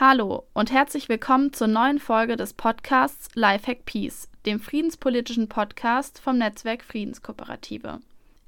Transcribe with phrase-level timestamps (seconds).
[0.00, 6.38] Hallo und herzlich willkommen zur neuen Folge des Podcasts Lifehack Peace, dem friedenspolitischen Podcast vom
[6.38, 7.98] Netzwerk Friedenskooperative.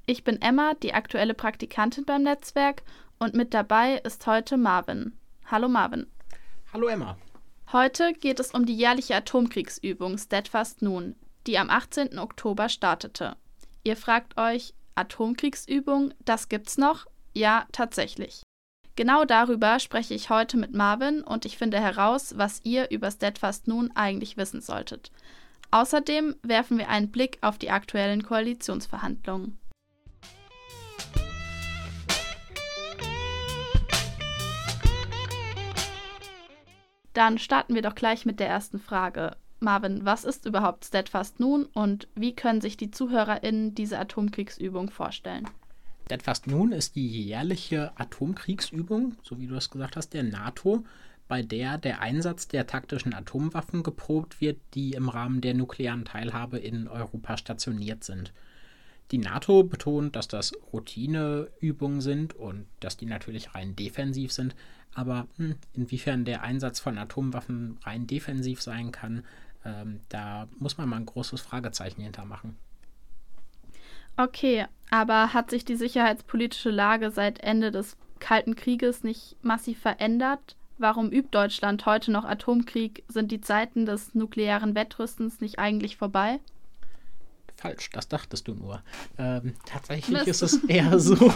[0.05, 2.83] Ich bin Emma, die aktuelle Praktikantin beim Netzwerk
[3.19, 5.17] und mit dabei ist heute Marvin.
[5.45, 6.07] Hallo Marvin.
[6.71, 7.17] Hallo Emma.
[7.73, 12.17] Heute geht es um die jährliche Atomkriegsübung Steadfast Nun, die am 18.
[12.17, 13.35] Oktober startete.
[13.83, 17.07] Ihr fragt euch, Atomkriegsübung, das gibt's noch?
[17.33, 18.43] Ja, tatsächlich.
[18.95, 23.67] Genau darüber spreche ich heute mit Marvin und ich finde heraus, was ihr über Steadfast
[23.67, 25.11] nun eigentlich wissen solltet.
[25.71, 29.57] Außerdem werfen wir einen Blick auf die aktuellen Koalitionsverhandlungen.
[37.13, 39.35] Dann starten wir doch gleich mit der ersten Frage.
[39.59, 45.47] Marvin, was ist überhaupt Steadfast nun und wie können sich die ZuhörerInnen diese Atomkriegsübung vorstellen?
[46.11, 50.83] Steadfast Nun ist die jährliche Atomkriegsübung, so wie du es gesagt hast, der NATO,
[51.29, 56.57] bei der der Einsatz der taktischen Atomwaffen geprobt wird, die im Rahmen der nuklearen Teilhabe
[56.57, 58.33] in Europa stationiert sind.
[59.11, 64.53] Die NATO betont, dass das Routineübungen sind und dass die natürlich rein defensiv sind,
[64.93, 69.23] aber hm, inwiefern der Einsatz von Atomwaffen rein defensiv sein kann,
[69.63, 72.57] ähm, da muss man mal ein großes Fragezeichen hintermachen.
[74.17, 80.55] Okay, aber hat sich die sicherheitspolitische Lage seit Ende des Kalten Krieges nicht massiv verändert?
[80.77, 83.03] Warum übt Deutschland heute noch Atomkrieg?
[83.07, 86.39] Sind die Zeiten des nuklearen Wettrüstens nicht eigentlich vorbei?
[87.55, 88.81] Falsch, das dachtest du nur.
[89.19, 91.31] Ähm, tatsächlich ist es eher so,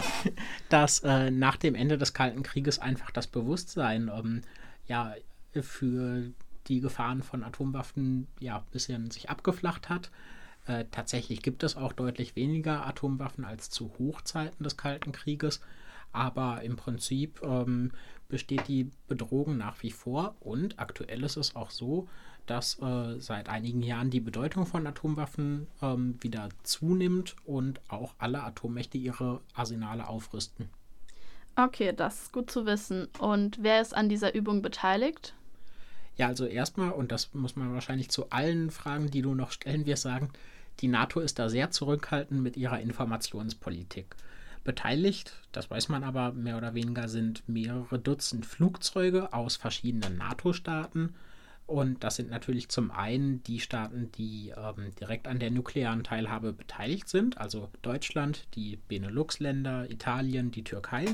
[0.69, 4.41] dass äh, nach dem Ende des Kalten Krieges einfach das Bewusstsein ähm,
[4.87, 5.13] ja,
[5.53, 6.31] für
[6.67, 10.09] die Gefahren von Atomwaffen ja ein bisschen sich abgeflacht hat.
[10.67, 15.61] Äh, tatsächlich gibt es auch deutlich weniger Atomwaffen als zu Hochzeiten des Kalten Krieges,
[16.11, 17.91] aber im Prinzip ähm,
[18.29, 22.07] besteht die Bedrohung nach wie vor und aktuell ist es auch so,
[22.45, 28.43] dass äh, seit einigen Jahren die Bedeutung von Atomwaffen ähm, wieder zunimmt und auch alle
[28.43, 30.69] Atommächte ihre Arsenale aufrüsten.
[31.55, 33.07] Okay, das ist gut zu wissen.
[33.19, 35.33] Und wer ist an dieser Übung beteiligt?
[36.17, 39.85] Ja, also erstmal, und das muss man wahrscheinlich zu allen Fragen, die du noch stellen
[39.85, 40.29] wirst, sagen,
[40.79, 44.15] die NATO ist da sehr zurückhaltend mit ihrer Informationspolitik.
[44.63, 51.13] Beteiligt, das weiß man aber mehr oder weniger, sind mehrere Dutzend Flugzeuge aus verschiedenen NATO-Staaten.
[51.67, 56.53] Und das sind natürlich zum einen die Staaten, die ähm, direkt an der nuklearen Teilhabe
[56.53, 61.05] beteiligt sind, also Deutschland, die Benelux-Länder, Italien, die Türkei,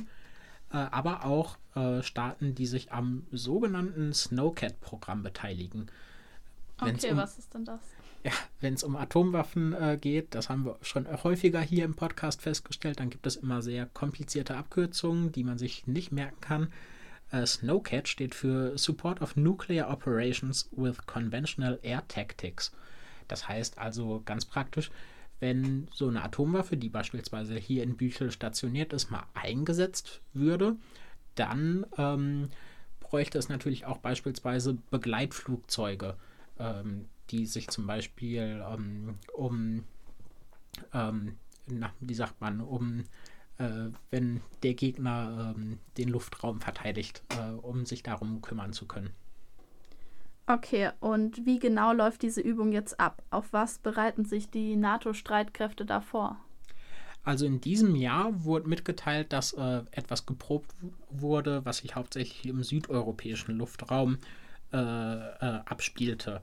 [0.72, 5.88] äh, aber auch äh, Staaten, die sich am sogenannten Snowcat-Programm beteiligen.
[6.80, 7.82] Wenn's okay, um, was ist denn das?
[8.24, 12.42] Ja, wenn es um Atomwaffen äh, geht, das haben wir schon häufiger hier im Podcast
[12.42, 16.74] festgestellt, dann gibt es immer sehr komplizierte Abkürzungen, die man sich nicht merken kann.
[17.31, 22.72] Äh, SNOWCAT steht für Support of Nuclear Operations with Conventional Air Tactics.
[23.28, 24.92] Das heißt also ganz praktisch,
[25.40, 30.76] wenn so eine Atomwaffe, die beispielsweise hier in Büchel stationiert ist, mal eingesetzt würde,
[31.34, 32.50] dann ähm,
[33.00, 36.16] bräuchte es natürlich auch beispielsweise Begleitflugzeuge.
[36.60, 39.84] Ähm, die sich zum Beispiel ähm, um,
[40.94, 41.38] ähm,
[41.68, 43.03] na, wie sagt man, um,
[43.58, 49.12] äh, wenn der Gegner ähm, den Luftraum verteidigt, äh, um sich darum kümmern zu können.
[50.47, 53.24] Okay, und wie genau läuft diese Übung jetzt ab?
[53.30, 56.38] Auf was bereiten sich die NATO-Streitkräfte da vor?
[57.24, 60.74] Also in diesem Jahr wurde mitgeteilt, dass äh, etwas geprobt
[61.12, 64.18] wurde, was sich hauptsächlich im südeuropäischen Luftraum
[64.74, 66.42] äh, äh, abspielte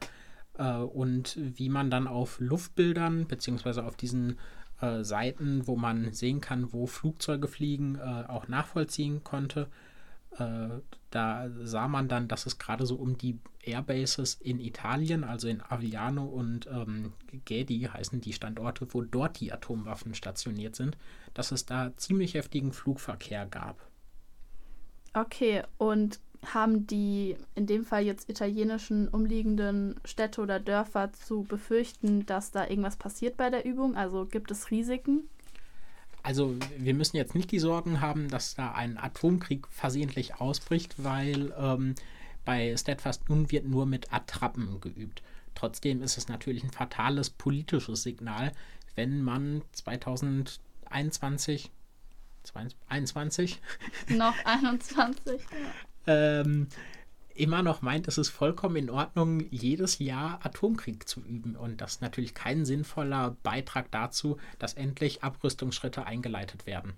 [0.59, 4.39] äh, und wie man dann auf Luftbildern beziehungsweise auf diesen
[4.81, 9.69] äh, Seiten, wo man sehen kann, wo Flugzeuge fliegen, äh, auch nachvollziehen konnte.
[10.39, 10.69] Äh,
[11.11, 15.63] da sah man dann, dass es gerade so um die Airbases in Italien, also in
[15.63, 17.13] Aviano und ähm,
[17.45, 20.97] Gedi heißen die Standorte, wo dort die Atomwaffen stationiert sind,
[21.35, 23.89] dass es da ziemlich heftigen Flugverkehr gab.
[25.15, 32.27] Okay, und haben die in dem Fall jetzt italienischen umliegenden Städte oder Dörfer zu befürchten,
[32.27, 33.97] dass da irgendwas passiert bei der Übung?
[33.97, 35.29] Also gibt es Risiken?
[36.23, 41.55] Also wir müssen jetzt nicht die Sorgen haben, dass da ein Atomkrieg versehentlich ausbricht, weil
[41.59, 41.95] ähm,
[42.45, 45.23] bei Steadfast nun wird nur mit Attrappen geübt.
[45.55, 48.53] Trotzdem ist es natürlich ein fatales politisches Signal,
[48.95, 51.71] wenn man 2021
[52.89, 53.61] 21
[54.09, 55.43] noch 21
[56.07, 56.69] ähm,
[57.35, 61.57] immer noch meint, es ist vollkommen in Ordnung, jedes Jahr Atomkrieg zu üben.
[61.57, 66.95] Und das ist natürlich kein sinnvoller Beitrag dazu, dass endlich Abrüstungsschritte eingeleitet werden.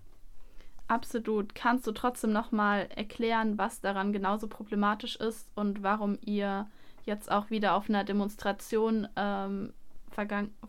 [0.88, 1.54] Absolut.
[1.54, 6.66] Kannst du trotzdem nochmal erklären, was daran genauso problematisch ist und warum ihr
[7.04, 9.72] jetzt auch wieder auf einer Demonstration ähm,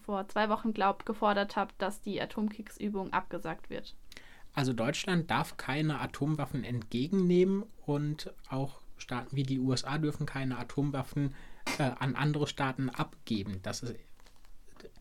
[0.05, 3.95] vor zwei Wochen, glaubt, gefordert habt, dass die Atomkriegsübung abgesagt wird?
[4.53, 11.33] Also Deutschland darf keine Atomwaffen entgegennehmen und auch Staaten wie die USA dürfen keine Atomwaffen
[11.79, 13.59] äh, an andere Staaten abgeben.
[13.63, 13.95] Das ist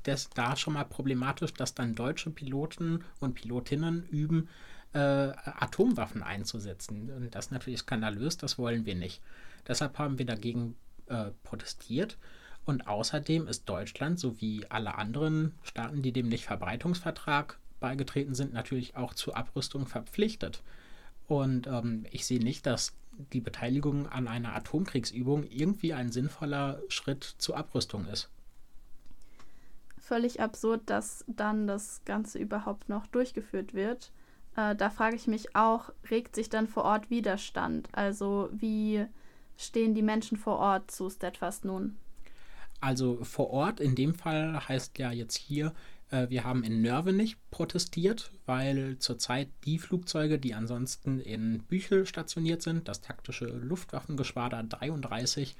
[0.02, 4.49] das da schon mal problematisch, dass dann deutsche Piloten und Pilotinnen üben,
[4.93, 7.11] äh, Atomwaffen einzusetzen.
[7.11, 9.20] Und das ist natürlich skandalös, das wollen wir nicht.
[9.69, 10.76] Deshalb haben wir dagegen
[11.06, 12.19] äh, protestiert.
[12.64, 19.15] Und außerdem ist Deutschland sowie alle anderen Staaten, die dem Nichtverbreitungsvertrag beigetreten sind, natürlich auch
[19.15, 20.62] zur Abrüstung verpflichtet.
[21.27, 22.93] Und ähm, ich sehe nicht, dass
[23.32, 28.31] die Beteiligung an einer Atomkriegsübung irgendwie ein sinnvoller Schritt zur Abrüstung ist.
[29.99, 34.12] Völlig absurd, dass dann das Ganze überhaupt noch durchgeführt wird.
[34.56, 37.88] Äh, da frage ich mich auch, regt sich dann vor Ort Widerstand?
[37.93, 39.06] Also wie
[39.56, 41.97] stehen die Menschen vor Ort zu Steadfast nun?
[42.81, 45.75] Also vor Ort, in dem Fall heißt ja jetzt hier,
[46.10, 52.88] wir haben in Nörvenich protestiert, weil zurzeit die Flugzeuge, die ansonsten in Büchel stationiert sind,
[52.88, 55.56] das taktische Luftwaffengeschwader 33,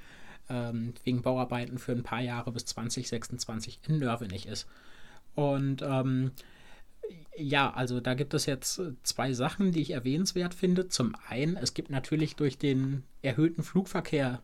[0.49, 4.67] ähm, wegen Bauarbeiten für ein paar Jahre bis 2026 in Nörvenich ist.
[5.35, 6.33] Und ähm,
[7.37, 10.89] ja, also da gibt es jetzt zwei Sachen, die ich erwähnenswert finde.
[10.89, 14.43] Zum einen, es gibt natürlich durch den erhöhten Flugverkehr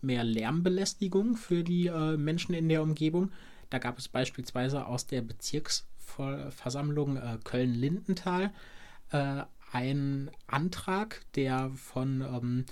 [0.00, 3.32] mehr Lärmbelästigung für die äh, Menschen in der Umgebung.
[3.70, 8.52] Da gab es beispielsweise aus der Bezirksversammlung äh, Köln-Lindenthal
[9.10, 9.42] äh,
[9.72, 12.64] einen Antrag, der von ähm,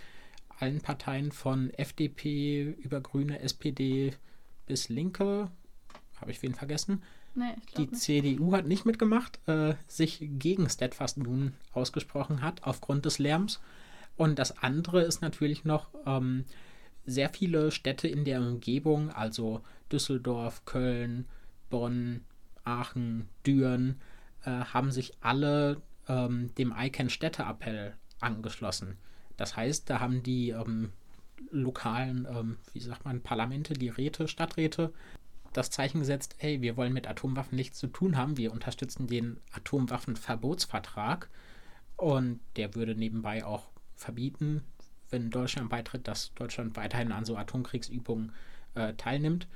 [0.59, 4.15] allen Parteien von FDP über Grüne, SPD
[4.67, 5.51] bis Linke,
[6.21, 7.03] habe ich wen vergessen?
[7.35, 7.97] Nee, die nicht.
[7.97, 13.61] CDU hat nicht mitgemacht, äh, sich gegen Steadfast nun ausgesprochen hat aufgrund des Lärms.
[14.17, 16.45] Und das andere ist natürlich noch, ähm,
[17.07, 19.63] sehr viele Städte in der Umgebung, also
[19.95, 21.27] Düsseldorf, Köln,
[21.71, 22.25] Bonn,
[22.65, 24.01] Aachen, Düren,
[24.45, 28.99] äh, haben sich alle ähm, dem ICANN Städteappell angeschlossen.
[29.37, 30.93] Das heißt, da haben die ähm,
[31.51, 34.93] lokalen, ähm, wie sagt man, Parlamente, die Räte, Stadträte,
[35.53, 39.39] das Zeichen gesetzt, hey, wir wollen mit Atomwaffen nichts zu tun haben, wir unterstützen den
[39.53, 41.31] Atomwaffenverbotsvertrag
[41.97, 44.65] und der würde nebenbei auch verbieten,
[45.11, 48.33] wenn Deutschland beitritt, dass Deutschland weiterhin an so Atomkriegsübungen
[48.75, 49.47] äh, teilnimmt.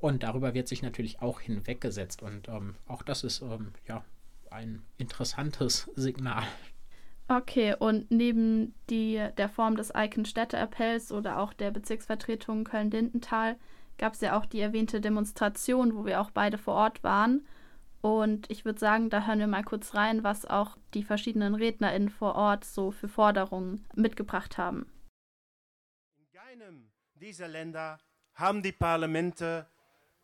[0.00, 2.22] Und darüber wird sich natürlich auch hinweggesetzt.
[2.22, 4.02] Und ähm, auch das ist ähm, ja
[4.50, 6.44] ein interessantes Signal.
[7.28, 13.56] Okay, und neben die, der Form des Icon-Städteappells oder auch der Bezirksvertretung Köln-Dindenthal
[13.98, 17.46] gab es ja auch die erwähnte Demonstration, wo wir auch beide vor Ort waren.
[18.00, 22.08] Und ich würde sagen, da hören wir mal kurz rein, was auch die verschiedenen RednerInnen
[22.08, 24.90] vor Ort so für Forderungen mitgebracht haben.
[26.16, 27.98] In keinem dieser Länder
[28.34, 29.66] haben die Parlamente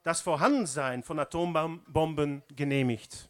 [0.07, 3.29] das Vorhandensein von Atombomben genehmigt.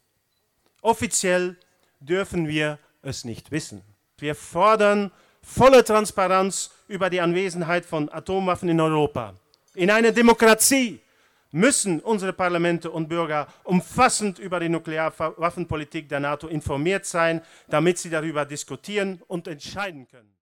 [0.83, 1.57] Offiziell
[2.01, 3.81] dürfen wir es nicht wissen.
[4.19, 9.33] Wir fordern volle Transparenz über die Anwesenheit von Atomwaffen in Europa.
[9.75, 11.01] In einer Demokratie
[11.51, 18.11] müssen unsere Parlamente und Bürger umfassend über die Nuklearwaffenpolitik der NATO informiert sein, damit sie
[18.11, 20.36] darüber diskutieren und entscheiden können.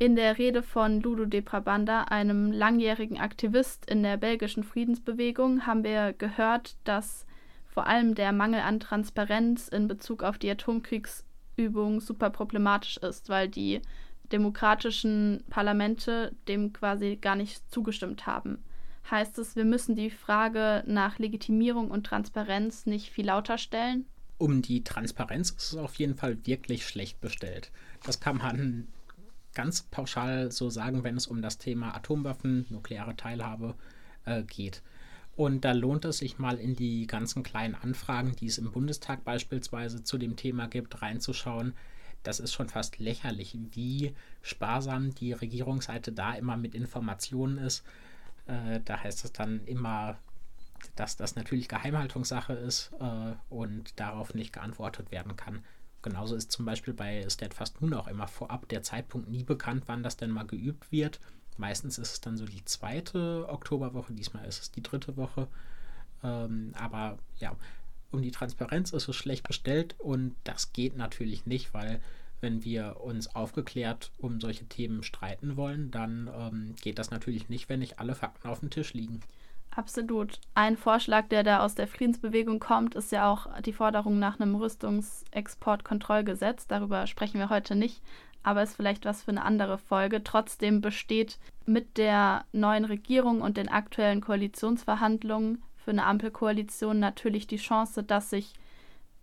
[0.00, 5.84] In der Rede von Ludo de Prabanda, einem langjährigen Aktivist in der belgischen Friedensbewegung, haben
[5.84, 7.26] wir gehört, dass
[7.68, 13.48] vor allem der Mangel an Transparenz in Bezug auf die Atomkriegsübung super problematisch ist, weil
[13.48, 13.82] die
[14.32, 18.64] demokratischen Parlamente dem quasi gar nicht zugestimmt haben.
[19.08, 24.06] Heißt es, wir müssen die Frage nach Legitimierung und Transparenz nicht viel lauter stellen?
[24.38, 27.70] Um die Transparenz ist es auf jeden Fall wirklich schlecht bestellt.
[28.02, 28.88] Das kann man
[29.54, 33.74] ganz pauschal so sagen, wenn es um das Thema Atomwaffen, nukleare Teilhabe
[34.24, 34.82] äh, geht.
[35.36, 39.24] Und da lohnt es sich mal in die ganzen kleinen Anfragen, die es im Bundestag
[39.24, 41.74] beispielsweise zu dem Thema gibt, reinzuschauen
[42.24, 47.84] das ist schon fast lächerlich, wie sparsam die Regierungsseite da immer mit Informationen ist.
[48.46, 50.18] Äh, da heißt es dann immer,
[50.96, 55.62] dass das natürlich Geheimhaltungssache ist äh, und darauf nicht geantwortet werden kann.
[56.04, 60.02] Genauso ist zum Beispiel bei Steadfast nun auch immer vorab der Zeitpunkt nie bekannt, wann
[60.02, 61.18] das denn mal geübt wird.
[61.56, 65.48] Meistens ist es dann so die zweite Oktoberwoche, diesmal ist es die dritte Woche.
[66.22, 67.56] Ähm, aber ja,
[68.10, 72.02] um die Transparenz ist es schlecht bestellt und das geht natürlich nicht, weil
[72.42, 77.70] wenn wir uns aufgeklärt um solche Themen streiten wollen, dann ähm, geht das natürlich nicht,
[77.70, 79.20] wenn nicht alle Fakten auf dem Tisch liegen.
[79.76, 80.40] Absolut.
[80.54, 84.54] Ein Vorschlag, der da aus der Friedensbewegung kommt, ist ja auch die Forderung nach einem
[84.54, 86.68] Rüstungsexportkontrollgesetz.
[86.68, 88.00] Darüber sprechen wir heute nicht,
[88.44, 90.22] aber ist vielleicht was für eine andere Folge.
[90.22, 97.56] Trotzdem besteht mit der neuen Regierung und den aktuellen Koalitionsverhandlungen für eine Ampelkoalition natürlich die
[97.56, 98.52] Chance, dass sich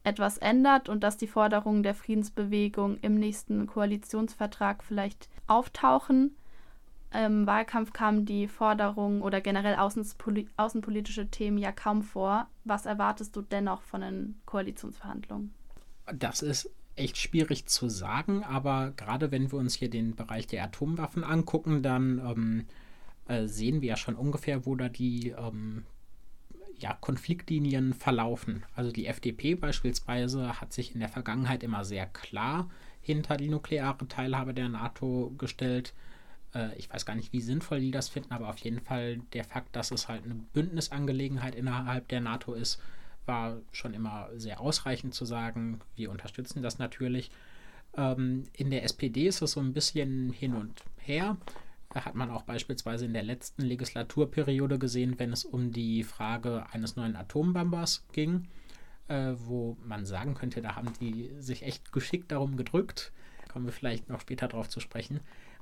[0.03, 6.36] etwas ändert und dass die Forderungen der Friedensbewegung im nächsten Koalitionsvertrag vielleicht auftauchen.
[7.13, 12.48] Im Wahlkampf kamen die Forderungen oder generell außenpolitische Themen ja kaum vor.
[12.63, 15.53] Was erwartest du dennoch von den Koalitionsverhandlungen?
[16.13, 20.63] Das ist echt schwierig zu sagen, aber gerade wenn wir uns hier den Bereich der
[20.63, 22.65] Atomwaffen angucken, dann ähm,
[23.27, 25.86] äh, sehen wir ja schon ungefähr, wo da die ähm,
[26.77, 28.65] ja, Konfliktlinien verlaufen.
[28.75, 32.70] Also die FDP beispielsweise hat sich in der Vergangenheit immer sehr klar
[33.01, 35.94] hinter die nukleare Teilhabe der NATO gestellt.
[36.53, 39.43] Äh, ich weiß gar nicht, wie sinnvoll die das finden, aber auf jeden Fall der
[39.43, 42.81] Fakt, dass es halt eine Bündnisangelegenheit innerhalb der NATO ist,
[43.25, 47.31] war schon immer sehr ausreichend zu sagen, wir unterstützen das natürlich.
[47.96, 51.38] Ähm, in der SPD ist es so ein bisschen hin und her
[51.93, 56.96] hat man auch beispielsweise in der letzten Legislaturperiode gesehen, wenn es um die Frage eines
[56.96, 58.48] neuen Atombombers ging,
[59.08, 63.12] äh, wo man sagen könnte, da haben die sich echt geschickt darum gedrückt.
[63.51, 65.20] Kommen wir vielleicht noch später darauf zu sprechen.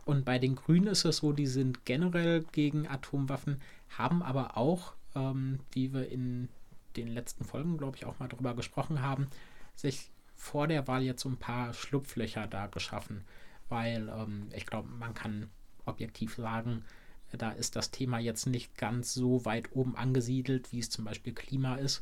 [0.10, 3.62] Und bei den Grünen ist es so, die sind generell gegen Atomwaffen,
[3.96, 6.50] haben aber auch, ähm, wie wir in
[6.96, 9.28] den letzten Folgen, glaube ich, auch mal drüber gesprochen haben,
[9.76, 13.24] sich vor der Wahl jetzt so ein paar Schlupflöcher da geschaffen.
[13.68, 15.48] Weil ähm, ich glaube, man kann
[15.86, 16.86] objektiv sagen,
[17.32, 21.34] da ist das Thema jetzt nicht ganz so weit oben angesiedelt, wie es zum Beispiel
[21.34, 22.02] Klima ist.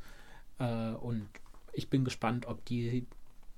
[0.59, 1.27] Äh, und
[1.73, 3.05] ich bin gespannt, ob die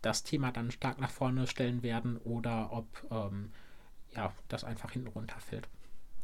[0.01, 3.51] das Thema dann stark nach vorne stellen werden oder ob ähm,
[4.15, 5.67] ja, das einfach hinten runterfällt.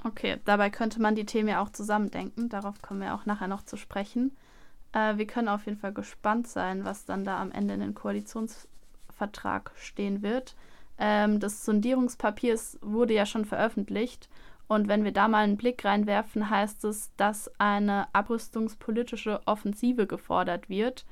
[0.03, 2.49] Okay, dabei könnte man die Themen ja auch zusammendenken.
[2.49, 4.35] Darauf kommen wir auch nachher noch zu sprechen.
[4.93, 7.95] Äh, wir können auf jeden Fall gespannt sein, was dann da am Ende in den
[7.95, 10.55] Koalitionsvertrag stehen wird.
[10.97, 14.29] Ähm, das Sondierungspapier wurde ja schon veröffentlicht.
[14.67, 20.69] Und wenn wir da mal einen Blick reinwerfen, heißt es, dass eine abrüstungspolitische Offensive gefordert
[20.69, 21.05] wird.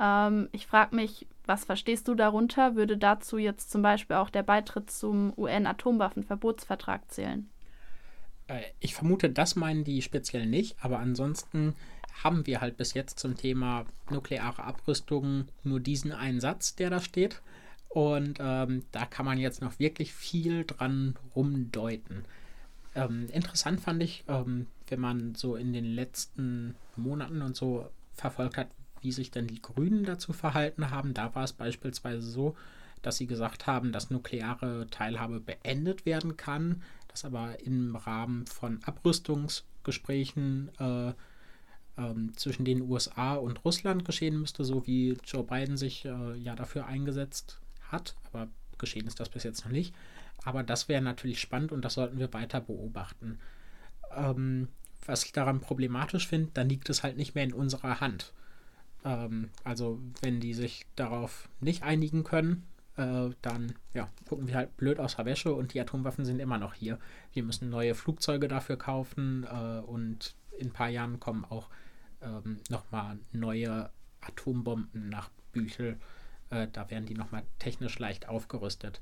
[0.00, 2.76] Ähm, ich frage mich, was verstehst du darunter?
[2.76, 7.48] Würde dazu jetzt zum Beispiel auch der Beitritt zum UN-Atomwaffenverbotsvertrag zählen?
[8.46, 11.74] Äh, ich vermute, das meinen die speziell nicht, aber ansonsten
[12.22, 17.00] haben wir halt bis jetzt zum Thema nukleare Abrüstung nur diesen einen Satz, der da
[17.00, 17.42] steht.
[17.88, 22.24] Und ähm, da kann man jetzt noch wirklich viel dran rumdeuten.
[22.94, 28.56] Ähm, interessant fand ich, ähm, wenn man so in den letzten Monaten und so verfolgt
[28.56, 28.68] hat,
[29.02, 31.14] wie sich denn die Grünen dazu verhalten haben.
[31.14, 32.56] Da war es beispielsweise so,
[33.02, 38.80] dass sie gesagt haben, dass nukleare Teilhabe beendet werden kann, das aber im Rahmen von
[38.84, 41.12] Abrüstungsgesprächen äh,
[41.96, 46.54] ähm, zwischen den USA und Russland geschehen müsste, so wie Joe Biden sich äh, ja
[46.54, 49.94] dafür eingesetzt hat, aber geschehen ist das bis jetzt noch nicht.
[50.44, 53.38] Aber das wäre natürlich spannend und das sollten wir weiter beobachten.
[54.14, 54.68] Ähm,
[55.04, 58.32] was ich daran problematisch finde, dann liegt es halt nicht mehr in unserer Hand.
[59.04, 64.76] Ähm, also wenn die sich darauf nicht einigen können, äh, dann ja, gucken wir halt
[64.76, 66.98] blöd aus der Wäsche und die Atomwaffen sind immer noch hier.
[67.32, 71.68] Wir müssen neue Flugzeuge dafür kaufen äh, und in ein paar Jahren kommen auch
[72.20, 73.90] ähm, nochmal neue
[74.20, 75.98] Atombomben nach Büchel
[76.50, 79.00] äh, da werden die nochmal technisch leicht aufgerüstet.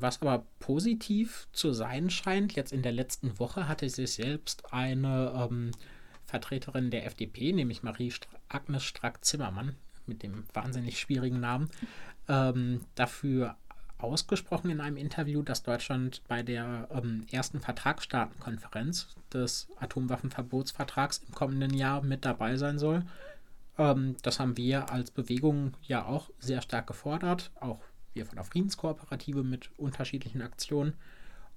[0.00, 5.48] Was aber positiv zu sein scheint, jetzt in der letzten Woche hatte sich selbst eine
[5.50, 5.72] ähm,
[6.24, 8.12] Vertreterin der FDP, nämlich Marie
[8.48, 9.74] Agnes Strack-Zimmermann,
[10.06, 11.70] mit dem wahnsinnig schwierigen Namen,
[12.28, 13.56] ähm, dafür
[13.98, 21.74] ausgesprochen in einem Interview, dass Deutschland bei der ähm, ersten Vertragsstaatenkonferenz des Atomwaffenverbotsvertrags im kommenden
[21.74, 23.04] Jahr mit dabei sein soll.
[23.76, 27.80] Ähm, das haben wir als Bewegung ja auch sehr stark gefordert, auch
[28.12, 30.94] wir von der Friedenskooperative mit unterschiedlichen Aktionen.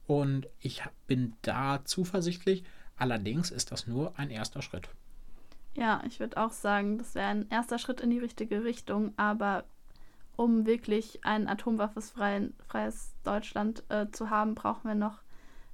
[0.08, 2.64] Und ich bin da zuversichtlich.
[2.98, 4.90] Allerdings ist das nur ein erster Schritt.
[5.76, 9.14] Ja, ich würde auch sagen, das wäre ein erster Schritt in die richtige Richtung.
[9.18, 9.64] Aber
[10.36, 15.22] um wirklich ein atomwaffenfreies Deutschland äh, zu haben, brauchen wir noch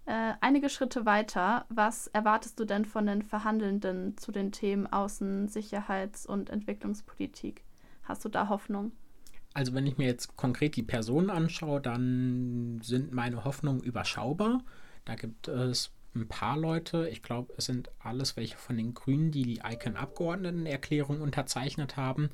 [0.06, 1.66] äh, einige Schritte weiter.
[1.70, 7.64] Was erwartest du denn von den Verhandelnden zu den Themen Außen-, Sicherheits- und Entwicklungspolitik?
[8.04, 8.92] Hast du da Hoffnung?
[9.54, 14.62] Also wenn ich mir jetzt konkret die Personen anschaue, dann sind meine Hoffnungen überschaubar.
[15.04, 19.32] Da gibt es ein paar Leute, ich glaube, es sind alles welche von den Grünen,
[19.32, 22.30] die die Icon-Abgeordnetenerklärung unterzeichnet haben.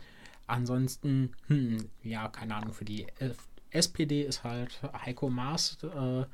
[0.48, 3.08] Ansonsten, hm, ja, keine Ahnung, für die
[3.72, 6.26] SPD ist halt Heiko Maas äh,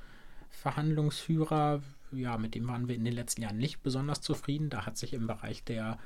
[0.49, 4.69] Verhandlungsführer ja, mit dem waren wir in den letzten Jahren nicht besonders zufrieden.
[4.69, 5.99] Da hat sich im Bereich der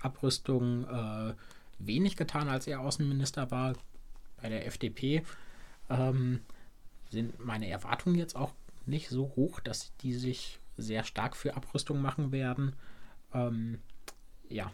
[0.00, 1.34] Abrüstung äh,
[1.78, 3.74] wenig getan, als er Außenminister war.
[4.40, 5.22] Bei der FDP
[5.90, 6.40] ähm,
[7.10, 8.52] sind meine Erwartungen jetzt auch
[8.86, 12.74] nicht so hoch, dass die sich sehr stark für Abrüstung machen werden.
[13.32, 13.80] Ähm,
[14.48, 14.70] ja,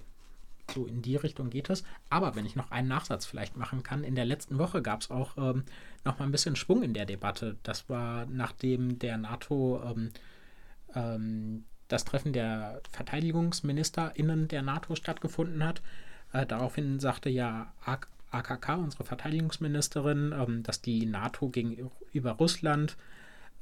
[0.75, 1.84] so in die Richtung geht es.
[2.10, 5.10] Aber wenn ich noch einen Nachsatz vielleicht machen kann, in der letzten Woche gab es
[5.10, 5.64] auch ähm,
[6.04, 7.56] noch mal ein bisschen Schwung in der Debatte.
[7.62, 10.10] Das war nachdem der NATO ähm,
[10.94, 15.82] ähm, das Treffen der VerteidigungsministerInnen der NATO stattgefunden hat.
[16.32, 17.72] Äh, daraufhin sagte ja
[18.30, 22.96] AKK, unsere Verteidigungsministerin, ähm, dass die NATO gegenüber Russland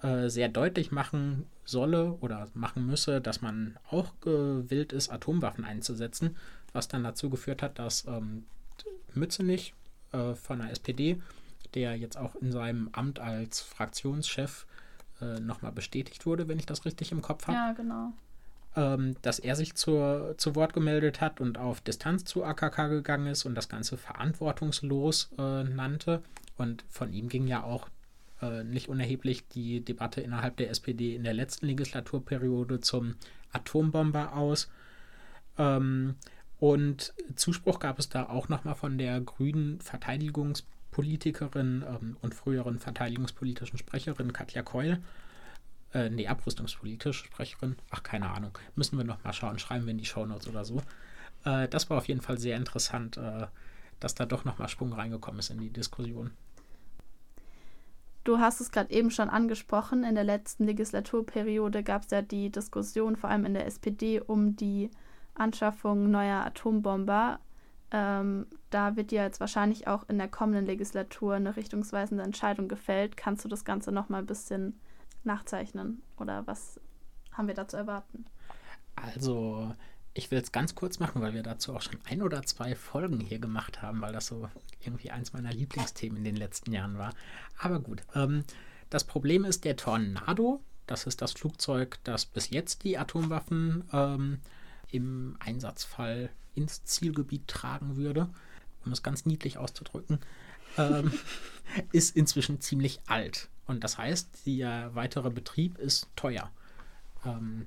[0.05, 6.37] äh, sehr deutlich machen solle oder machen müsse, dass man auch gewillt ist, Atomwaffen einzusetzen,
[6.75, 8.45] was dann dazu geführt hat, dass ähm,
[9.15, 9.73] Mützenich
[10.13, 11.23] äh, von der SPD,
[11.73, 14.67] der jetzt auch in seinem Amt als Fraktionschef
[15.23, 17.57] äh, nochmal bestätigt wurde, wenn ich das richtig im Kopf habe.
[17.57, 18.13] Ja, genau.
[18.77, 23.29] Ähm, dass er sich zur, zu Wort gemeldet hat und auf Distanz zu AKK gegangen
[23.29, 26.23] ist und das Ganze verantwortungslos äh, nannte.
[26.59, 27.89] Und von ihm ging ja auch
[28.45, 33.17] äh, nicht unerheblich die Debatte innerhalb der SPD in der letzten Legislaturperiode zum
[33.53, 34.71] Atombomber aus.
[35.59, 36.17] Ähm,
[36.59, 43.79] und Zuspruch gab es da auch nochmal von der grünen Verteidigungspolitikerin ähm, und früheren verteidigungspolitischen
[43.79, 44.99] Sprecherin Katja Keul.
[45.93, 47.77] Äh, nee, abrüstungspolitische Sprecherin.
[47.91, 48.59] Ach, keine Ahnung.
[48.75, 49.59] Müssen wir nochmal schauen.
[49.59, 50.83] Schreiben wir in die Shownotes oder so.
[51.45, 53.47] Äh, das war auf jeden Fall sehr interessant, äh,
[54.01, 56.33] dass da doch nochmal Sprung reingekommen ist in die Diskussion.
[58.25, 60.03] Du hast es gerade eben schon angesprochen.
[60.03, 64.57] In der letzten Legislaturperiode gab es ja die Diskussion, vor allem in der SPD, um
[64.57, 64.91] die
[65.35, 67.41] Anschaffung neuer Atombomber.
[67.91, 73.19] Ähm, da wird ja jetzt wahrscheinlich auch in der kommenden Legislatur eine richtungsweisende Entscheidung gefällt.
[73.19, 74.81] Kannst du das Ganze noch mal ein bisschen
[75.23, 76.03] nachzeichnen?
[76.19, 76.81] Oder was
[77.33, 78.25] haben wir da zu erwarten?
[78.97, 79.75] Also,
[80.15, 83.21] ich will es ganz kurz machen, weil wir dazu auch schon ein oder zwei Folgen
[83.21, 84.49] hier gemacht haben, weil das so
[84.81, 87.13] irgendwie eins meiner Lieblingsthemen in den letzten Jahren war.
[87.59, 88.45] Aber gut, ähm,
[88.91, 90.63] das Problem ist der Tornado.
[90.87, 94.39] Das ist das Flugzeug, das bis jetzt die Atomwaffen ähm,
[94.91, 98.29] im Einsatzfall ins Zielgebiet tragen würde,
[98.85, 100.21] um es ganz niedlich auszudrücken,
[100.79, 101.13] ähm,
[101.93, 103.49] ist inzwischen ziemlich alt.
[103.67, 106.53] Und das heißt, der weitere Betrieb ist teuer.
[107.25, 107.67] Ähm,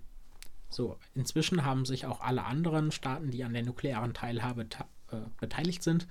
[0.70, 4.68] so, inzwischen haben sich auch alle anderen Staaten, die an der nuklearen Teilhabe
[5.12, 6.08] äh, beteiligt sind,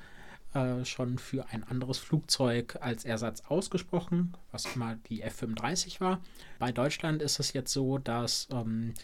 [0.54, 6.20] äh, schon für ein anderes Flugzeug als Ersatz ausgesprochen, was immer die F-35 war.
[6.58, 8.94] Bei Deutschland ist es jetzt so, dass ähm,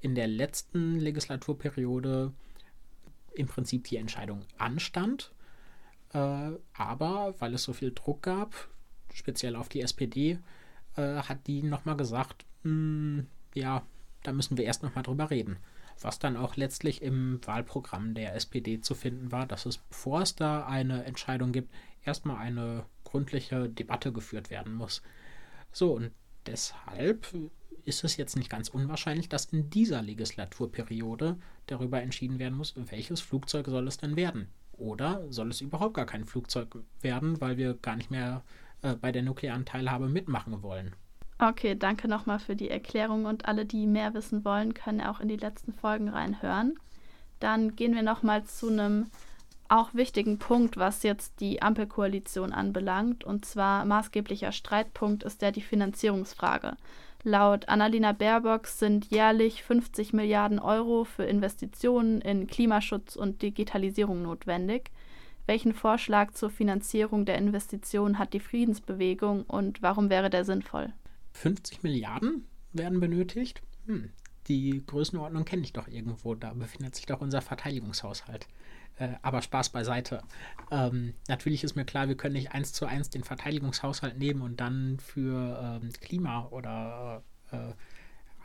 [0.00, 2.32] in der letzten Legislaturperiode
[3.34, 5.32] im Prinzip die Entscheidung anstand.
[6.14, 8.68] Äh, aber weil es so viel Druck gab,
[9.12, 10.38] speziell auf die SPD,
[10.96, 13.82] äh, hat die nochmal gesagt, mh, hm, ja,
[14.22, 15.58] da müssen wir erst nochmal drüber reden.
[16.00, 20.34] Was dann auch letztlich im Wahlprogramm der SPD zu finden war, dass es, bevor es
[20.34, 21.72] da eine Entscheidung gibt,
[22.04, 25.02] erstmal eine gründliche Debatte geführt werden muss.
[25.70, 26.10] So, und
[26.46, 27.26] deshalb
[27.84, 33.20] ist es jetzt nicht ganz unwahrscheinlich, dass in dieser Legislaturperiode darüber entschieden werden muss, welches
[33.20, 34.48] Flugzeug soll es denn werden.
[34.72, 38.44] Oder soll es überhaupt gar kein Flugzeug werden, weil wir gar nicht mehr
[38.82, 40.94] äh, bei der nuklearen Teilhabe mitmachen wollen.
[41.44, 45.26] Okay, danke nochmal für die Erklärung und alle, die mehr wissen wollen, können auch in
[45.26, 46.78] die letzten Folgen reinhören.
[47.40, 49.06] Dann gehen wir nochmal zu einem
[49.68, 53.24] auch wichtigen Punkt, was jetzt die Ampelkoalition anbelangt.
[53.24, 56.76] Und zwar maßgeblicher Streitpunkt ist ja die Finanzierungsfrage.
[57.24, 64.92] Laut Annalena Baerbock sind jährlich 50 Milliarden Euro für Investitionen in Klimaschutz und Digitalisierung notwendig.
[65.46, 70.92] Welchen Vorschlag zur Finanzierung der Investitionen hat die Friedensbewegung und warum wäre der sinnvoll?
[71.32, 73.62] 50 Milliarden werden benötigt.
[73.86, 74.10] Hm,
[74.48, 76.34] die Größenordnung kenne ich doch irgendwo.
[76.34, 78.46] Da befindet sich doch unser Verteidigungshaushalt.
[78.98, 80.22] Äh, aber Spaß beiseite.
[80.70, 84.60] Ähm, natürlich ist mir klar, wir können nicht eins zu eins den Verteidigungshaushalt nehmen und
[84.60, 87.72] dann für ähm, Klima oder äh,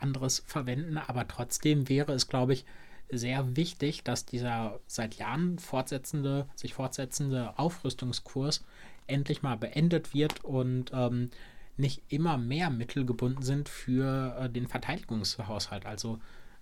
[0.00, 0.98] anderes verwenden.
[0.98, 2.64] Aber trotzdem wäre es, glaube ich,
[3.10, 8.64] sehr wichtig, dass dieser seit Jahren fortsetzende, sich fortsetzende Aufrüstungskurs
[9.06, 11.30] endlich mal beendet wird und ähm,
[11.78, 15.86] nicht immer mehr Mittel gebunden sind für äh, den Verteidigungshaushalt.
[15.86, 16.18] Also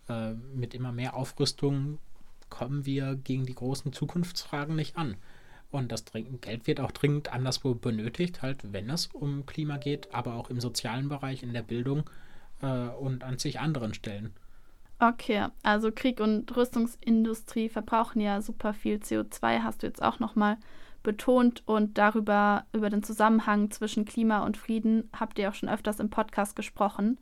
[0.09, 1.99] äh, mit immer mehr Aufrüstung
[2.49, 5.17] kommen wir gegen die großen Zukunftsfragen nicht an.
[5.71, 10.35] Und das Geld wird auch dringend anderswo benötigt, halt wenn es um Klima geht, aber
[10.35, 12.09] auch im sozialen Bereich, in der Bildung
[12.63, 14.33] äh, und an sich anderen Stellen.
[14.99, 20.57] Okay, also Krieg und Rüstungsindustrie verbrauchen ja super viel CO2, hast du jetzt auch nochmal
[21.07, 26.01] betont und darüber, über den Zusammenhang zwischen Klima und Frieden habt ihr auch schon öfters
[26.01, 27.19] im Podcast gesprochen.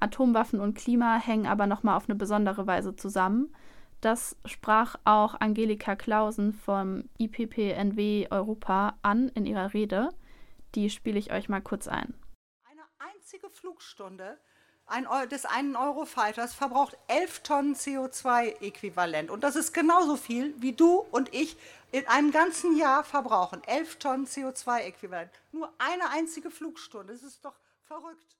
[0.00, 3.54] Atomwaffen und Klima hängen aber nochmal auf eine besondere Weise zusammen.
[4.00, 10.08] Das sprach auch Angelika Clausen vom IPPNW Europa an in ihrer Rede.
[10.74, 12.14] Die spiele ich euch mal kurz ein.
[12.64, 14.38] Eine einzige Flugstunde
[14.88, 19.30] ein, des einen Eurofighters verbraucht 11 Tonnen CO2-Äquivalent.
[19.30, 21.56] Und das ist genauso viel, wie du und ich
[21.92, 23.62] in einem ganzen Jahr verbrauchen.
[23.64, 25.30] 11 Tonnen CO2-Äquivalent.
[25.52, 27.12] Nur eine einzige Flugstunde.
[27.12, 28.36] Das ist doch verrückt.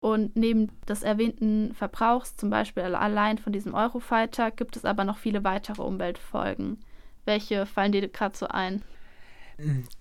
[0.00, 5.18] Und neben des erwähnten Verbrauchs, zum Beispiel allein von diesem Eurofighter, gibt es aber noch
[5.18, 6.78] viele weitere Umweltfolgen.
[7.24, 8.84] Welche fallen dir gerade so ein?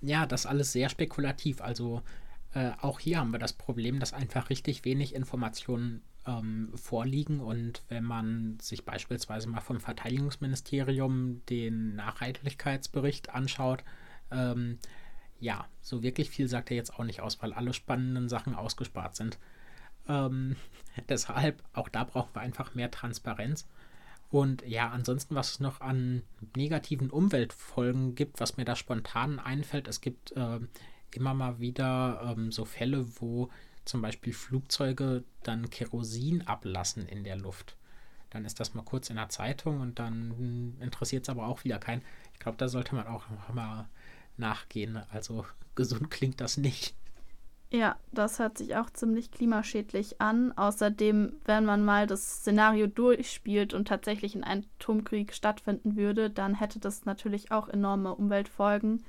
[0.01, 1.61] Ja, das alles sehr spekulativ.
[1.61, 2.01] Also
[2.53, 7.39] äh, auch hier haben wir das Problem, dass einfach richtig wenig Informationen ähm, vorliegen.
[7.39, 13.83] Und wenn man sich beispielsweise mal vom Verteidigungsministerium den Nachhaltigkeitsbericht anschaut,
[14.31, 14.79] ähm,
[15.39, 19.15] ja, so wirklich viel sagt er jetzt auch nicht aus, weil alle spannenden Sachen ausgespart
[19.15, 19.37] sind.
[20.07, 20.55] Ähm,
[21.09, 23.67] deshalb, auch da brauchen wir einfach mehr Transparenz.
[24.35, 26.21] Und ja, ansonsten, was es noch an
[26.57, 30.59] negativen Umweltfolgen gibt, was mir da spontan einfällt, es gibt äh,
[31.13, 33.49] immer mal wieder ähm, so Fälle, wo
[33.85, 37.77] zum Beispiel Flugzeuge dann Kerosin ablassen in der Luft.
[38.29, 41.79] Dann ist das mal kurz in der Zeitung und dann interessiert es aber auch wieder
[41.79, 42.01] keinen.
[42.33, 43.87] Ich glaube, da sollte man auch mal
[44.35, 44.97] nachgehen.
[45.11, 45.45] Also
[45.75, 46.93] gesund klingt das nicht.
[47.71, 50.53] Ja, das hört sich auch ziemlich klimaschädlich an.
[50.57, 56.79] Außerdem, wenn man mal das Szenario durchspielt und tatsächlich ein Atomkrieg stattfinden würde, dann hätte
[56.79, 59.03] das natürlich auch enorme Umweltfolgen.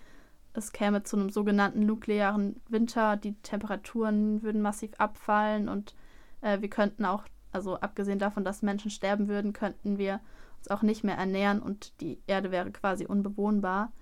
[0.54, 5.94] Es käme zu einem sogenannten nuklearen Winter, die Temperaturen würden massiv abfallen und
[6.40, 10.20] äh, wir könnten auch, also abgesehen davon, dass Menschen sterben würden, könnten wir
[10.58, 13.92] uns auch nicht mehr ernähren und die Erde wäre quasi unbewohnbar.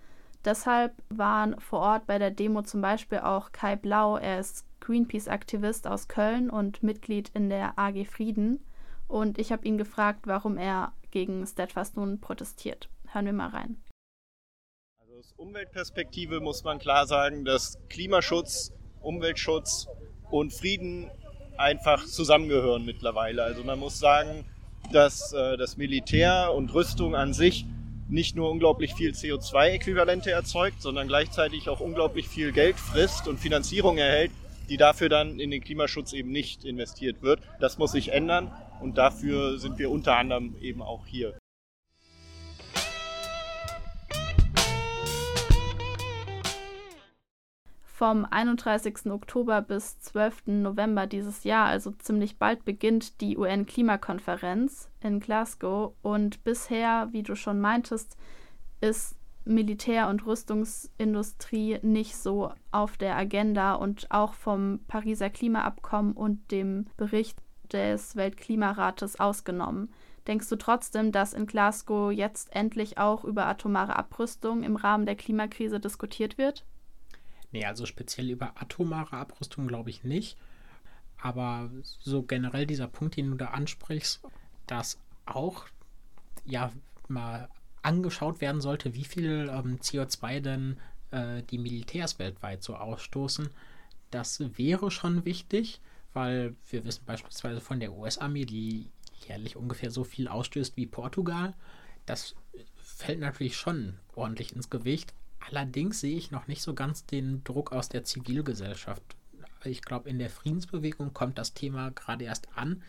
[0.44, 5.86] Deshalb waren vor Ort bei der Demo zum Beispiel auch Kai Blau, er ist Greenpeace-Aktivist
[5.86, 8.62] aus Köln und Mitglied in der AG Frieden.
[9.08, 12.90] Und ich habe ihn gefragt, warum er gegen Steadfast nun protestiert.
[13.10, 13.82] Hören wir mal rein.
[14.98, 19.88] Also aus Umweltperspektive muss man klar sagen, dass Klimaschutz, Umweltschutz
[20.30, 21.10] und Frieden
[21.56, 23.42] einfach zusammengehören mittlerweile.
[23.44, 24.44] Also man muss sagen,
[24.92, 27.64] dass äh, das Militär und Rüstung an sich
[28.14, 33.98] nicht nur unglaublich viel CO2-Äquivalente erzeugt, sondern gleichzeitig auch unglaublich viel Geld frisst und Finanzierung
[33.98, 34.30] erhält,
[34.68, 37.40] die dafür dann in den Klimaschutz eben nicht investiert wird.
[37.60, 38.50] Das muss sich ändern
[38.80, 41.36] und dafür sind wir unter anderem eben auch hier.
[48.04, 49.06] Vom 31.
[49.06, 50.48] Oktober bis 12.
[50.48, 55.94] November dieses Jahr, also ziemlich bald, beginnt die UN-Klimakonferenz in Glasgow.
[56.02, 58.18] Und bisher, wie du schon meintest,
[58.82, 63.72] ist Militär- und Rüstungsindustrie nicht so auf der Agenda.
[63.72, 67.38] Und auch vom Pariser Klimaabkommen und dem Bericht
[67.72, 69.94] des Weltklimarates ausgenommen.
[70.26, 75.16] Denkst du trotzdem, dass in Glasgow jetzt endlich auch über atomare Abrüstung im Rahmen der
[75.16, 76.66] Klimakrise diskutiert wird?
[77.54, 80.36] Nee, also speziell über atomare Abrüstung glaube ich nicht.
[81.16, 84.22] Aber so generell dieser Punkt, den du da ansprichst,
[84.66, 85.66] dass auch
[86.44, 86.72] ja
[87.06, 87.48] mal
[87.80, 90.80] angeschaut werden sollte, wie viel ähm, CO2 denn
[91.12, 93.48] äh, die Militärs weltweit so ausstoßen,
[94.10, 95.80] das wäre schon wichtig,
[96.12, 98.90] weil wir wissen beispielsweise von der US-Armee, die
[99.28, 101.54] jährlich ungefähr so viel ausstößt wie Portugal.
[102.04, 102.34] Das
[102.74, 105.14] fällt natürlich schon ordentlich ins Gewicht,
[105.50, 109.02] Allerdings sehe ich noch nicht so ganz den Druck aus der Zivilgesellschaft.
[109.64, 112.82] Ich glaube, in der Friedensbewegung kommt das Thema gerade erst an.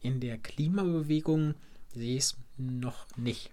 [0.00, 1.54] In der Klimabewegung
[1.94, 3.50] sehe ich es noch nicht.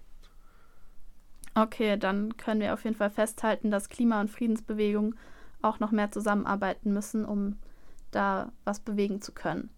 [1.53, 5.15] Okay, dann können wir auf jeden Fall festhalten, dass Klima- und Friedensbewegung
[5.61, 7.57] auch noch mehr zusammenarbeiten müssen, um
[8.11, 9.69] da was bewegen zu können.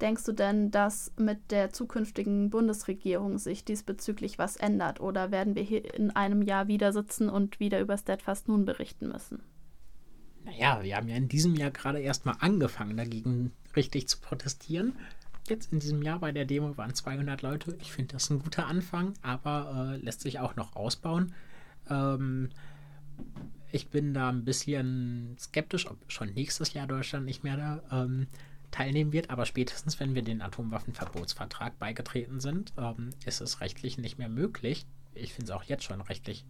[0.00, 5.00] Denkst du denn, dass mit der zukünftigen Bundesregierung sich diesbezüglich was ändert?
[5.00, 9.08] Oder werden wir hier in einem Jahr wieder sitzen und wieder über Steadfast nun berichten
[9.08, 9.42] müssen?
[10.44, 14.92] Naja, wir haben ja in diesem Jahr gerade erst mal angefangen, dagegen richtig zu protestieren.
[15.48, 17.76] Jetzt in diesem Jahr bei der Demo waren 200 Leute.
[17.80, 21.34] Ich finde das ein guter Anfang, aber äh, lässt sich auch noch ausbauen.
[21.88, 22.50] Ähm,
[23.72, 27.82] ich bin da ein bisschen skeptisch, ob schon nächstes Jahr Deutschland nicht mehr da.
[27.90, 28.26] Ähm,
[28.76, 34.18] teilnehmen wird, aber spätestens, wenn wir den Atomwaffenverbotsvertrag beigetreten sind, ähm, ist es rechtlich nicht
[34.18, 34.86] mehr möglich.
[35.14, 36.44] Ich finde es auch jetzt schon rechtlich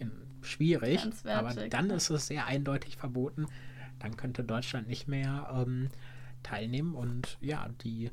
[0.00, 0.10] in,
[0.42, 3.46] schwierig, aber dann ist es sehr eindeutig verboten.
[4.00, 5.88] Dann könnte Deutschland nicht mehr ähm,
[6.42, 8.10] teilnehmen und ja, die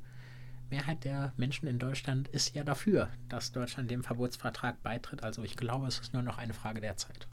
[0.69, 5.23] Mehrheit der Menschen in Deutschland ist ja dafür, dass Deutschland dem Verbotsvertrag beitritt.
[5.23, 7.27] Also ich glaube, es ist nur noch eine Frage der Zeit.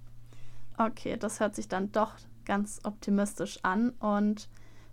[0.78, 2.14] Okay, das hört sich dann doch
[2.44, 3.90] ganz optimistisch an.
[3.90, 4.48] Und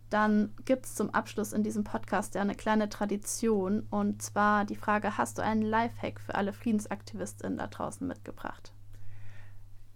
[0.10, 3.86] dann gibt es zum Abschluss in diesem Podcast ja eine kleine Tradition.
[3.89, 8.74] Und zwar die Frage, hast du einen Lifehack für alle Friedensaktivistinnen da draußen mitgebracht?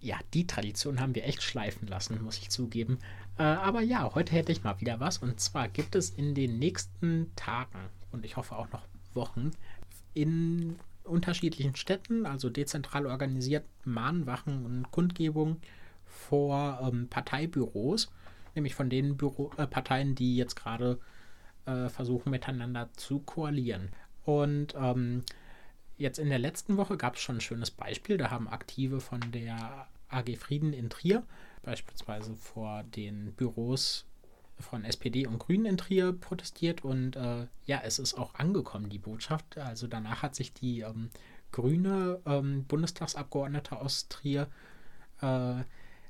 [0.00, 2.98] Ja, die Tradition haben wir echt schleifen lassen, muss ich zugeben.
[3.38, 5.18] Äh, aber ja, heute hätte ich mal wieder was.
[5.18, 7.78] Und zwar gibt es in den nächsten Tagen
[8.12, 8.82] und ich hoffe auch noch
[9.14, 9.50] Wochen
[10.12, 15.60] in unterschiedlichen Städten, also dezentral organisiert, Mahnwachen und Kundgebungen
[16.04, 18.10] vor ähm, Parteibüros,
[18.54, 20.98] nämlich von den Büro äh, Parteien, die jetzt gerade
[21.66, 23.90] äh, versuchen, miteinander zu koalieren.
[24.24, 25.22] Und ähm,
[25.96, 28.16] jetzt in der letzten Woche gab es schon ein schönes Beispiel.
[28.16, 31.24] Da haben Aktive von der AG Frieden in Trier,
[31.62, 34.06] beispielsweise vor den Büros
[34.60, 38.98] von SPD und Grünen in Trier protestiert und äh, ja, es ist auch angekommen, die
[38.98, 39.58] Botschaft.
[39.58, 41.10] Also danach hat sich die ähm,
[41.50, 44.48] grüne ähm, Bundestagsabgeordnete aus Trier
[45.20, 45.62] äh,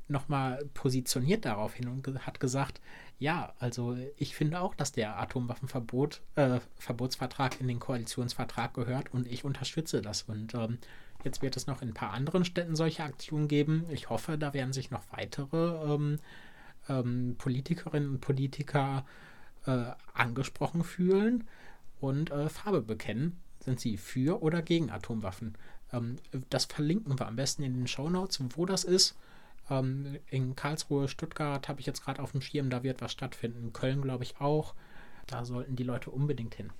[0.09, 2.81] nochmal positioniert daraufhin und ge hat gesagt,
[3.19, 9.27] ja, also ich finde auch, dass der Atomwaffenverbot, äh, Verbotsvertrag in den Koalitionsvertrag gehört und
[9.27, 10.23] ich unterstütze das.
[10.23, 10.79] Und ähm,
[11.25, 13.87] jetzt wird es noch in ein paar anderen Städten solche Aktionen geben.
[13.91, 16.19] Ich hoffe, da werden sich noch weitere ähm,
[16.89, 19.07] ähm, Politikerinnen und Politiker
[19.67, 21.45] äh, angesprochen fühlen
[22.01, 23.41] und äh, Farbe bekennen.
[23.61, 25.57] Sind sie für oder gegen Atomwaffen?
[25.93, 26.17] Ähm,
[26.51, 29.17] das verlinken wir am besten in den Show Notes, wo das ist.
[29.71, 33.73] Ähm, in Karlsruhe, Stuttgart habe ich jetzt gerade auf dem Schirm, da wird was stattfinden.
[33.73, 34.75] Köln, glaube ich, auch.
[35.27, 36.71] Da sollten die Leute unbedingt hin.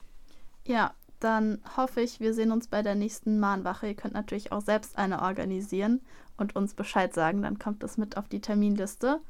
[0.67, 3.89] Ja, dann hoffe ich, wir sehen uns bei der nächsten Mahnwache.
[3.89, 6.03] Ihr könnt natürlich auch selbst eine organisieren
[6.37, 9.21] und uns Bescheid sagen, dann kommt das mit auf die Terminliste.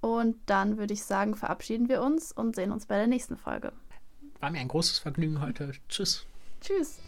[0.00, 3.72] Und dann würde ich sagen, verabschieden wir uns und sehen uns bei der nächsten Folge.
[4.40, 5.72] War mir ein großes Vergnügen heute.
[5.88, 6.26] Tschüss.
[6.60, 6.98] Tschüss.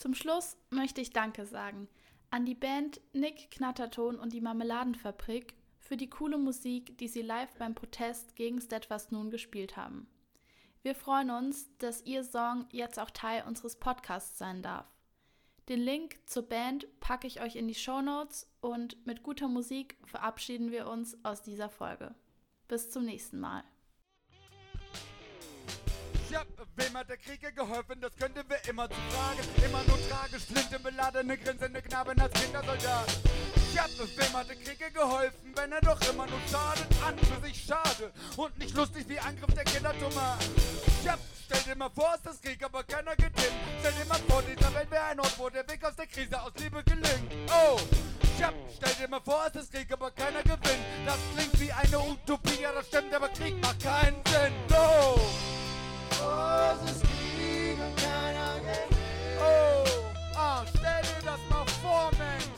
[0.00, 1.86] Zum Schluss möchte ich Danke sagen
[2.30, 7.54] an die Band Nick Knatterton und die Marmeladenfabrik für die coole Musik, die sie live
[7.58, 10.08] beim Protest gegen Steadfast Nun gespielt haben.
[10.82, 14.86] Wir freuen uns, dass Ihr Song jetzt auch Teil unseres Podcasts sein darf.
[15.68, 19.98] Den Link zur Band packe ich euch in die Show Notes und mit guter Musik
[20.06, 22.14] verabschieden wir uns aus dieser Folge.
[22.68, 23.64] Bis zum nächsten Mal.
[26.30, 26.44] Ja,
[26.76, 28.00] wem hat der Krieg geholfen?
[28.00, 29.40] Das könnten wir immer zu fragen.
[29.64, 33.18] Immer nur tragisch, flinte, beladene, grinsende Knaben als Kindersoldat.
[33.74, 36.86] Ja, wem hat der Krieg geholfen, wenn er doch immer nur schadet?
[37.04, 40.38] An für sich schade und nicht lustig wie Angriff der Kindertummer.
[41.04, 43.52] Ja, stell dir mal vor, es ist Krieg, aber keiner geht hin.
[43.80, 46.40] Stell dir mal vor, dieser Welt wäre ein Ort, wo der Weg aus der Krise
[46.40, 47.32] aus Liebe gelingt.
[47.48, 47.80] Oh,
[48.38, 50.84] ja, stell dir mal vor, es ist Krieg, aber keiner gewinnt.
[51.04, 54.54] Das klingt wie eine Utopie, ja, das stimmt, aber Krieg macht keinen Sinn.
[54.70, 55.49] Oh!
[59.40, 62.50] Oh, anstelle, dass man vormengt.